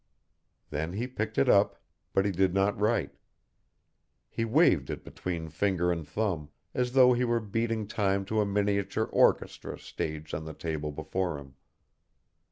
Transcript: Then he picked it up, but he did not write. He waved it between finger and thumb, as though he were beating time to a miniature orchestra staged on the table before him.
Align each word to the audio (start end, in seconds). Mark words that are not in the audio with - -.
Then 0.71 0.93
he 0.93 1.05
picked 1.05 1.37
it 1.37 1.47
up, 1.47 1.77
but 2.11 2.25
he 2.25 2.31
did 2.31 2.55
not 2.55 2.75
write. 2.81 3.19
He 4.31 4.45
waved 4.45 4.89
it 4.89 5.03
between 5.03 5.47
finger 5.49 5.91
and 5.91 6.07
thumb, 6.07 6.49
as 6.73 6.93
though 6.93 7.13
he 7.13 7.23
were 7.23 7.39
beating 7.39 7.85
time 7.85 8.25
to 8.25 8.41
a 8.41 8.45
miniature 8.47 9.09
orchestra 9.13 9.77
staged 9.77 10.33
on 10.33 10.43
the 10.45 10.55
table 10.55 10.91
before 10.91 11.37
him. 11.37 11.53